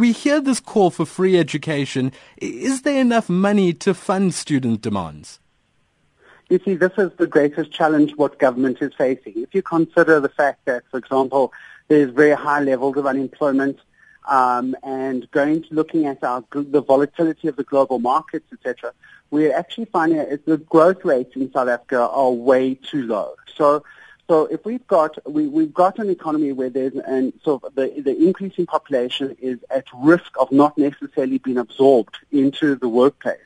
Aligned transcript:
We 0.00 0.12
hear 0.12 0.40
this 0.40 0.60
call 0.60 0.88
for 0.88 1.04
free 1.04 1.38
education. 1.38 2.12
Is 2.38 2.80
there 2.80 2.98
enough 2.98 3.28
money 3.28 3.74
to 3.84 3.92
fund 3.92 4.32
student 4.32 4.80
demands? 4.80 5.40
You 6.48 6.58
see, 6.64 6.74
this 6.74 6.92
is 6.96 7.10
the 7.18 7.26
greatest 7.26 7.70
challenge 7.70 8.16
what 8.16 8.38
government 8.38 8.78
is 8.80 8.94
facing. 8.94 9.34
If 9.36 9.54
you 9.54 9.60
consider 9.60 10.18
the 10.18 10.30
fact 10.30 10.64
that, 10.64 10.84
for 10.90 10.96
example, 10.96 11.52
there's 11.88 12.10
very 12.12 12.34
high 12.34 12.60
levels 12.60 12.96
of 12.96 13.04
unemployment, 13.04 13.78
um, 14.26 14.74
and 14.82 15.30
going 15.32 15.64
to 15.64 15.74
looking 15.74 16.06
at 16.06 16.24
our, 16.24 16.42
the 16.50 16.80
volatility 16.80 17.48
of 17.48 17.56
the 17.56 17.64
global 17.64 17.98
markets, 17.98 18.50
etc., 18.54 18.94
we're 19.30 19.54
actually 19.54 19.84
finding 19.84 20.16
that 20.16 20.46
the 20.46 20.56
growth 20.56 21.04
rates 21.04 21.36
in 21.36 21.52
South 21.52 21.68
Africa 21.68 22.08
are 22.08 22.30
way 22.30 22.72
too 22.74 23.02
low. 23.06 23.34
So 23.54 23.84
so 24.30 24.46
if 24.46 24.64
we've 24.64 24.86
got 24.86 25.18
we, 25.28 25.48
we've 25.48 25.74
got 25.74 25.98
an 25.98 26.08
economy 26.08 26.52
where 26.52 26.70
there's 26.70 26.94
and 26.94 27.32
so 27.44 27.60
the 27.74 27.92
the 28.00 28.16
increasing 28.16 28.64
population 28.64 29.36
is 29.40 29.58
at 29.70 29.86
risk 29.92 30.30
of 30.38 30.52
not 30.52 30.78
necessarily 30.78 31.38
being 31.38 31.58
absorbed 31.58 32.16
into 32.30 32.76
the 32.76 32.88
workplace. 32.88 33.40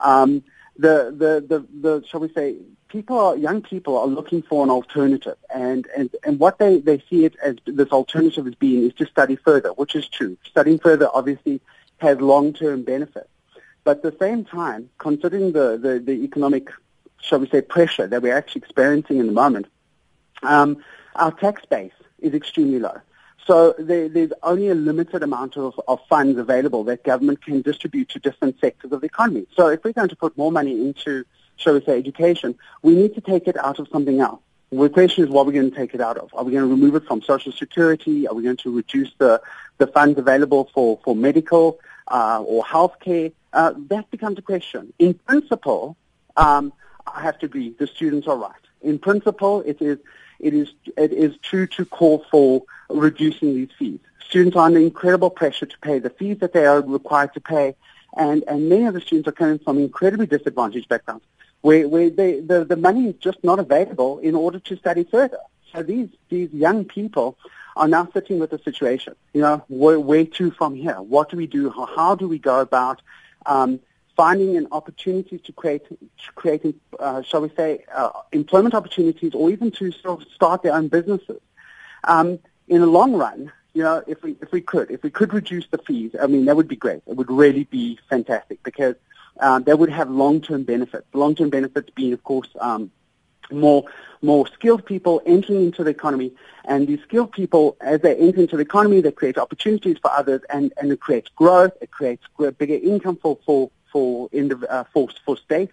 Um, 0.00 0.44
the, 0.76 1.12
the 1.22 1.44
the 1.50 1.66
the 1.80 2.06
shall 2.06 2.20
we 2.20 2.32
say 2.34 2.54
people 2.86 3.18
are 3.18 3.36
young 3.36 3.62
people 3.62 3.98
are 3.98 4.06
looking 4.06 4.42
for 4.42 4.62
an 4.62 4.70
alternative 4.70 5.38
and 5.52 5.88
and 5.96 6.08
and 6.22 6.38
what 6.38 6.56
they 6.60 6.78
they 6.78 7.02
see 7.10 7.24
it 7.24 7.34
as 7.42 7.56
this 7.64 7.88
alternative 7.88 8.46
as 8.46 8.54
being 8.54 8.84
is 8.84 8.94
to 8.94 9.06
study 9.06 9.34
further, 9.34 9.70
which 9.70 9.96
is 9.96 10.06
true. 10.06 10.38
Studying 10.44 10.78
further 10.78 11.08
obviously 11.12 11.60
has 11.98 12.20
long 12.20 12.52
term 12.52 12.84
benefits. 12.84 13.26
But 13.82 13.96
at 13.96 14.02
the 14.04 14.16
same 14.20 14.44
time, 14.44 14.88
considering 14.98 15.50
the, 15.50 15.76
the, 15.76 15.98
the 15.98 16.12
economic, 16.22 16.70
shall 17.20 17.40
we 17.40 17.48
say, 17.48 17.60
pressure 17.60 18.06
that 18.06 18.22
we're 18.22 18.36
actually 18.36 18.60
experiencing 18.60 19.18
in 19.18 19.26
the 19.26 19.32
moment, 19.32 19.66
um, 20.42 20.82
our 21.16 21.32
tax 21.32 21.64
base 21.64 21.92
is 22.20 22.34
extremely 22.34 22.78
low. 22.78 22.98
So 23.46 23.74
there, 23.78 24.08
there's 24.08 24.32
only 24.42 24.68
a 24.68 24.74
limited 24.74 25.22
amount 25.22 25.56
of, 25.56 25.80
of 25.88 25.98
funds 26.08 26.38
available 26.38 26.84
that 26.84 27.02
government 27.02 27.44
can 27.44 27.60
distribute 27.62 28.08
to 28.10 28.20
different 28.20 28.60
sectors 28.60 28.92
of 28.92 29.00
the 29.00 29.06
economy. 29.06 29.46
So 29.56 29.68
if 29.68 29.82
we're 29.82 29.92
going 29.92 30.10
to 30.10 30.16
put 30.16 30.36
more 30.38 30.52
money 30.52 30.80
into, 30.80 31.24
shall 31.56 31.74
we 31.74 31.84
say, 31.84 31.98
education, 31.98 32.54
we 32.82 32.94
need 32.94 33.14
to 33.14 33.20
take 33.20 33.48
it 33.48 33.56
out 33.56 33.78
of 33.80 33.88
something 33.88 34.20
else. 34.20 34.40
The 34.70 34.88
question 34.88 35.24
is 35.24 35.30
what 35.30 35.42
are 35.42 35.46
we're 35.46 35.52
going 35.52 35.70
to 35.70 35.76
take 35.76 35.92
it 35.92 36.00
out 36.00 36.16
of. 36.16 36.30
Are 36.34 36.44
we 36.44 36.52
going 36.52 36.64
to 36.64 36.70
remove 36.70 36.94
it 36.94 37.04
from 37.04 37.20
Social 37.20 37.52
Security? 37.52 38.26
Are 38.26 38.34
we 38.34 38.42
going 38.42 38.56
to 38.58 38.74
reduce 38.74 39.12
the, 39.18 39.42
the 39.78 39.86
funds 39.86 40.18
available 40.18 40.70
for, 40.72 40.98
for 41.04 41.14
medical 41.14 41.78
uh, 42.08 42.42
or 42.46 42.64
healthcare? 42.64 43.32
Uh, 43.52 43.74
that 43.88 44.10
becomes 44.10 44.38
a 44.38 44.42
question. 44.42 44.94
In 44.98 45.14
principle, 45.14 45.96
um, 46.38 46.72
I 47.06 47.22
have 47.22 47.38
to 47.40 47.46
agree, 47.46 47.74
the 47.78 47.86
students 47.86 48.26
are 48.28 48.36
right. 48.36 48.54
In 48.82 48.98
principle, 48.98 49.62
it 49.62 49.80
is 49.80 49.98
it 50.38 50.54
is 50.54 50.72
it 50.96 51.12
is 51.12 51.36
true 51.42 51.66
to 51.68 51.84
call 51.84 52.24
for 52.30 52.62
reducing 52.90 53.54
these 53.54 53.70
fees. 53.78 54.00
Students 54.28 54.56
are 54.56 54.66
under 54.66 54.80
incredible 54.80 55.30
pressure 55.30 55.66
to 55.66 55.78
pay 55.78 55.98
the 55.98 56.10
fees 56.10 56.38
that 56.38 56.52
they 56.52 56.66
are 56.66 56.80
required 56.80 57.34
to 57.34 57.40
pay, 57.40 57.74
and, 58.16 58.44
and 58.48 58.68
many 58.68 58.86
of 58.86 58.94
the 58.94 59.00
students 59.00 59.28
are 59.28 59.32
coming 59.32 59.58
from 59.58 59.78
incredibly 59.78 60.26
disadvantaged 60.26 60.88
backgrounds 60.88 61.24
where, 61.62 61.88
where 61.88 62.10
they, 62.10 62.40
the, 62.40 62.64
the 62.64 62.76
money 62.76 63.08
is 63.08 63.14
just 63.16 63.42
not 63.42 63.58
available 63.58 64.18
in 64.18 64.34
order 64.34 64.58
to 64.58 64.76
study 64.76 65.04
further. 65.04 65.38
So 65.72 65.82
these, 65.82 66.08
these 66.28 66.52
young 66.52 66.84
people 66.84 67.38
are 67.76 67.88
now 67.88 68.06
sitting 68.12 68.38
with 68.38 68.52
a 68.52 68.62
situation, 68.62 69.14
you 69.32 69.40
know, 69.40 69.64
where, 69.68 69.98
where 69.98 70.26
to 70.26 70.50
from 70.50 70.74
here? 70.74 71.00
What 71.00 71.30
do 71.30 71.38
we 71.38 71.46
do? 71.46 71.70
How, 71.70 71.86
how 71.86 72.14
do 72.14 72.28
we 72.28 72.38
go 72.38 72.60
about 72.60 73.00
um, 73.46 73.80
finding 74.22 74.56
an 74.56 74.68
opportunity 74.70 75.36
to 75.46 75.50
create, 75.60 75.84
to 75.88 76.32
create 76.40 76.62
uh, 77.00 77.22
shall 77.22 77.40
we 77.40 77.50
say, 77.60 77.70
uh, 77.92 78.10
employment 78.30 78.72
opportunities 78.72 79.32
or 79.34 79.50
even 79.50 79.68
to 79.78 79.90
sort 79.90 80.22
of 80.22 80.28
start 80.38 80.62
their 80.62 80.74
own 80.78 80.86
businesses. 80.86 81.40
Um, 82.04 82.28
in 82.68 82.80
the 82.84 82.86
long 82.98 83.14
run, 83.24 83.50
you 83.74 83.82
know, 83.82 83.96
if 84.06 84.22
we 84.22 84.30
if 84.44 84.52
we 84.52 84.60
could, 84.60 84.88
if 84.96 85.02
we 85.02 85.10
could 85.18 85.30
reduce 85.40 85.66
the 85.74 85.78
fees, 85.78 86.12
I 86.24 86.26
mean, 86.32 86.44
that 86.44 86.54
would 86.58 86.68
be 86.68 86.80
great. 86.84 87.02
It 87.10 87.16
would 87.18 87.32
really 87.44 87.64
be 87.64 87.98
fantastic 88.08 88.62
because 88.62 88.94
um, 89.40 89.64
that 89.64 89.76
would 89.80 89.90
have 89.90 90.08
long-term 90.08 90.62
benefits. 90.74 91.06
Long-term 91.24 91.50
benefits 91.58 91.90
being, 91.90 92.12
of 92.12 92.22
course, 92.22 92.50
um, 92.60 92.92
more 93.50 93.82
more 94.30 94.46
skilled 94.56 94.86
people 94.86 95.14
entering 95.26 95.64
into 95.68 95.82
the 95.82 95.90
economy, 95.98 96.30
and 96.64 96.86
these 96.86 97.02
skilled 97.08 97.32
people, 97.32 97.64
as 97.80 97.98
they 98.02 98.14
enter 98.26 98.40
into 98.44 98.56
the 98.56 98.66
economy, 98.70 99.00
they 99.00 99.10
create 99.10 99.36
opportunities 99.46 99.96
for 100.02 100.10
others, 100.12 100.42
and, 100.48 100.72
and 100.78 100.92
it 100.92 101.00
creates 101.06 101.28
growth. 101.42 101.72
It 101.80 101.90
creates 101.90 102.24
bigger 102.62 102.78
income 102.92 103.18
for 103.22 103.34
for 103.46 103.60
for 103.92 104.28
indiv- 104.30 104.66
uh, 104.68 104.84
for, 104.92 105.08
for 105.24 105.36
states, 105.36 105.72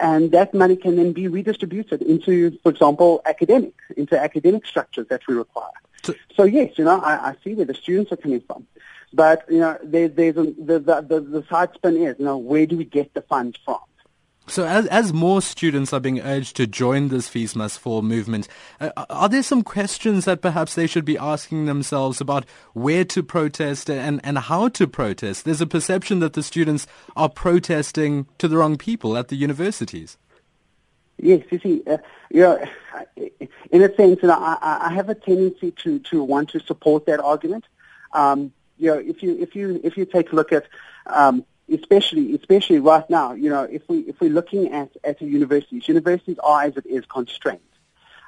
and 0.00 0.32
that 0.32 0.54
money 0.54 0.76
can 0.76 0.96
then 0.96 1.12
be 1.12 1.28
redistributed 1.28 2.02
into, 2.02 2.58
for 2.62 2.70
example, 2.70 3.20
academics, 3.26 3.84
into 3.96 4.18
academic 4.18 4.66
structures 4.66 5.06
that 5.08 5.20
we 5.28 5.34
require. 5.34 5.70
So, 6.04 6.14
so 6.36 6.42
yes, 6.44 6.78
you 6.78 6.84
know, 6.84 7.00
I, 7.00 7.30
I 7.30 7.34
see 7.42 7.54
where 7.54 7.66
the 7.66 7.74
students 7.74 8.12
are 8.12 8.16
coming 8.16 8.40
from. 8.40 8.66
But, 9.12 9.44
you 9.50 9.58
know, 9.58 9.78
there, 9.82 10.08
there's 10.08 10.36
a, 10.36 10.44
the, 10.44 10.78
the, 10.78 11.00
the, 11.00 11.20
the 11.20 11.44
side 11.48 11.70
spin 11.74 11.96
is, 11.96 12.16
you 12.18 12.24
know, 12.24 12.36
where 12.36 12.66
do 12.66 12.76
we 12.76 12.84
get 12.84 13.14
the 13.14 13.22
funds 13.22 13.58
from? 13.64 13.80
So 14.48 14.64
as, 14.64 14.86
as 14.86 15.12
more 15.12 15.42
students 15.42 15.92
are 15.92 16.00
being 16.00 16.20
urged 16.20 16.56
to 16.56 16.66
join 16.66 17.08
this 17.08 17.28
Fees 17.28 17.54
Must 17.54 17.78
Fall 17.78 18.00
movement, 18.00 18.48
uh, 18.80 18.90
are 19.10 19.28
there 19.28 19.42
some 19.42 19.62
questions 19.62 20.24
that 20.24 20.40
perhaps 20.40 20.74
they 20.74 20.86
should 20.86 21.04
be 21.04 21.18
asking 21.18 21.66
themselves 21.66 22.20
about 22.20 22.46
where 22.72 23.04
to 23.04 23.22
protest 23.22 23.90
and, 23.90 24.20
and 24.24 24.38
how 24.38 24.68
to 24.70 24.86
protest? 24.86 25.44
There's 25.44 25.60
a 25.60 25.66
perception 25.66 26.20
that 26.20 26.32
the 26.32 26.42
students 26.42 26.86
are 27.14 27.28
protesting 27.28 28.26
to 28.38 28.48
the 28.48 28.56
wrong 28.56 28.78
people 28.78 29.18
at 29.18 29.28
the 29.28 29.36
universities. 29.36 30.16
Yes, 31.18 31.42
you 31.50 31.58
see, 31.58 31.82
uh, 31.86 31.98
you 32.30 32.40
know, 32.40 32.64
in 33.70 33.82
a 33.82 33.94
sense, 33.96 34.20
you 34.22 34.28
know, 34.28 34.38
I, 34.38 34.88
I 34.88 34.94
have 34.94 35.10
a 35.10 35.14
tendency 35.14 35.72
to, 35.82 35.98
to 35.98 36.22
want 36.22 36.48
to 36.50 36.60
support 36.60 37.04
that 37.06 37.20
argument. 37.20 37.66
Um, 38.12 38.52
you 38.78 38.92
know, 38.92 38.98
if 38.98 39.22
you 39.22 39.36
if 39.38 39.56
you 39.56 39.80
if 39.82 39.96
you 39.96 40.04
take 40.04 40.32
a 40.32 40.36
look 40.36 40.52
at 40.52 40.64
um, 41.06 41.44
especially 41.70 42.34
especially 42.34 42.78
right 42.78 43.08
now, 43.10 43.32
you 43.32 43.50
know, 43.50 43.62
if 43.62 43.82
we 43.88 43.98
if 44.00 44.20
we're 44.20 44.30
looking 44.30 44.72
at 44.72 44.90
at 45.04 45.20
universities, 45.20 45.88
universities 45.88 46.38
are 46.42 46.62
as 46.62 46.76
it 46.76 46.86
is 46.86 47.04
constrained. 47.06 47.60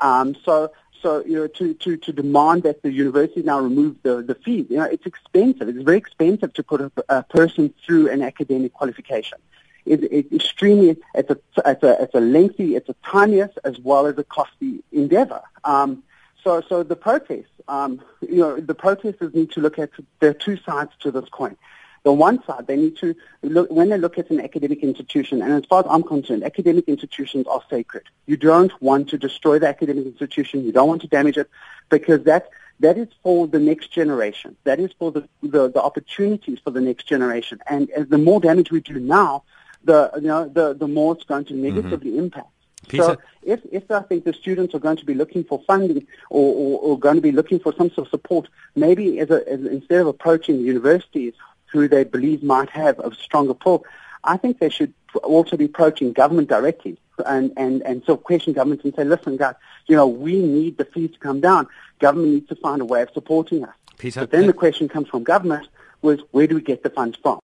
Um, 0.00 0.36
so 0.44 0.72
so 1.02 1.24
you 1.24 1.36
know 1.36 1.46
to, 1.46 1.74
to, 1.74 1.96
to 1.96 2.12
demand 2.12 2.62
that 2.64 2.82
the 2.82 2.92
university 2.92 3.42
now 3.42 3.60
remove 3.60 3.96
the, 4.02 4.22
the 4.22 4.34
fees, 4.34 4.66
you 4.70 4.76
know, 4.76 4.84
it's 4.84 5.06
expensive. 5.06 5.68
It's 5.68 5.82
very 5.82 5.98
expensive 5.98 6.52
to 6.54 6.62
put 6.62 6.80
a, 6.80 6.92
a 7.08 7.22
person 7.22 7.72
through 7.84 8.10
an 8.10 8.22
academic 8.22 8.72
qualification. 8.72 9.38
It, 9.84 10.04
it's 10.12 10.32
extremely 10.32 10.96
it's 11.14 11.30
a 11.30 11.38
it's 11.66 11.82
a 11.82 12.02
it's 12.02 12.14
a 12.14 12.20
lengthy, 12.20 12.76
it's 12.76 12.88
a 12.88 12.94
tedious 13.10 13.50
as 13.64 13.78
well 13.80 14.06
as 14.06 14.16
a 14.18 14.24
costly 14.24 14.82
endeavor. 14.92 15.42
Um, 15.64 16.04
so 16.44 16.62
so 16.68 16.82
the 16.82 16.96
protests, 16.96 17.50
um, 17.68 18.00
you 18.20 18.38
know, 18.38 18.60
the 18.60 18.74
protesters 18.74 19.34
need 19.34 19.50
to 19.52 19.60
look 19.60 19.78
at 19.78 19.90
there 20.20 20.30
are 20.30 20.34
two 20.34 20.56
sides 20.58 20.92
to 21.00 21.10
this 21.10 21.28
coin. 21.30 21.56
The 22.04 22.12
one 22.12 22.42
side, 22.44 22.66
they 22.66 22.76
need 22.76 22.96
to 22.98 23.14
look, 23.42 23.70
when 23.70 23.88
they 23.90 23.98
look 23.98 24.18
at 24.18 24.28
an 24.30 24.40
academic 24.40 24.82
institution, 24.82 25.40
and 25.40 25.52
as 25.52 25.64
far 25.66 25.80
as 25.80 25.86
I'm 25.88 26.02
concerned, 26.02 26.42
academic 26.42 26.88
institutions 26.88 27.46
are 27.46 27.62
sacred. 27.70 28.04
You 28.26 28.36
don't 28.36 28.72
want 28.82 29.08
to 29.10 29.18
destroy 29.18 29.60
the 29.60 29.68
academic 29.68 30.06
institution. 30.06 30.64
You 30.64 30.72
don't 30.72 30.88
want 30.88 31.02
to 31.02 31.08
damage 31.08 31.36
it 31.36 31.48
because 31.90 32.24
that, 32.24 32.50
that 32.80 32.98
is 32.98 33.06
for 33.22 33.46
the 33.46 33.60
next 33.60 33.92
generation. 33.92 34.56
That 34.64 34.80
is 34.80 34.90
for 34.98 35.12
the, 35.12 35.28
the, 35.42 35.70
the 35.70 35.80
opportunities 35.80 36.58
for 36.58 36.70
the 36.70 36.80
next 36.80 37.06
generation. 37.06 37.60
And 37.68 37.88
as 37.90 38.08
the 38.08 38.18
more 38.18 38.40
damage 38.40 38.72
we 38.72 38.80
do 38.80 38.98
now, 38.98 39.44
the, 39.84 40.10
you 40.16 40.22
know, 40.22 40.48
the, 40.48 40.74
the 40.74 40.88
more 40.88 41.14
it's 41.14 41.24
going 41.24 41.44
to 41.46 41.54
negatively 41.54 42.10
mm-hmm. 42.10 42.18
impact. 42.18 42.48
Peter. 42.88 43.04
So 43.04 43.16
if, 43.44 43.60
if 43.70 43.88
I 43.92 44.00
think 44.00 44.24
the 44.24 44.32
students 44.32 44.74
are 44.74 44.80
going 44.80 44.96
to 44.96 45.04
be 45.04 45.14
looking 45.14 45.44
for 45.44 45.62
funding 45.68 46.04
or, 46.30 46.54
or, 46.54 46.80
or 46.80 46.98
going 46.98 47.14
to 47.14 47.20
be 47.20 47.30
looking 47.30 47.60
for 47.60 47.72
some 47.74 47.90
sort 47.90 48.08
of 48.08 48.10
support, 48.10 48.48
maybe 48.74 49.20
as 49.20 49.30
a, 49.30 49.48
as, 49.48 49.64
instead 49.64 50.00
of 50.00 50.08
approaching 50.08 50.60
universities 50.60 51.34
who 51.72 51.88
they 51.88 52.04
believe 52.04 52.42
might 52.42 52.70
have 52.70 52.98
a 52.98 53.14
stronger 53.14 53.54
pull, 53.54 53.84
I 54.24 54.36
think 54.36 54.58
they 54.58 54.68
should 54.68 54.92
also 55.24 55.56
be 55.56 55.64
approaching 55.64 56.12
government 56.12 56.48
directly 56.48 56.98
and, 57.26 57.52
and, 57.56 57.82
and 57.82 58.04
sort 58.04 58.20
of 58.20 58.24
question 58.24 58.52
government 58.52 58.84
and 58.84 58.94
say, 58.94 59.04
listen, 59.04 59.36
guys, 59.36 59.54
you 59.86 59.96
know, 59.96 60.06
we 60.06 60.40
need 60.40 60.78
the 60.78 60.84
fees 60.84 61.10
to 61.12 61.18
come 61.18 61.40
down. 61.40 61.66
Government 61.98 62.32
needs 62.34 62.48
to 62.48 62.56
find 62.56 62.80
a 62.80 62.84
way 62.84 63.02
of 63.02 63.10
supporting 63.12 63.64
us. 63.64 63.74
Peter, 63.98 64.20
but 64.20 64.30
then 64.30 64.44
uh, 64.44 64.48
the 64.48 64.52
question 64.52 64.88
comes 64.88 65.08
from 65.08 65.24
government 65.24 65.68
was, 66.02 66.20
where 66.30 66.46
do 66.46 66.54
we 66.54 66.60
get 66.60 66.82
the 66.82 66.90
funds 66.90 67.16
from? 67.22 67.40